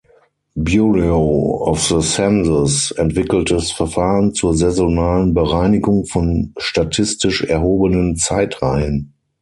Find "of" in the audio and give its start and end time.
1.67-1.79